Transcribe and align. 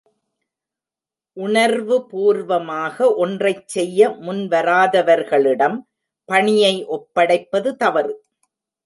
உணர்வு 1.37 1.97
பூர்வமாக 2.07 3.07
ஒன்றைச் 3.15 3.67
செய்ய 3.67 4.09
முன்வராதவர்களிடம் 4.25 5.77
பணியை 6.29 6.73
ஒப்படைப்பது 6.89 7.71
தவறு. 7.75 8.13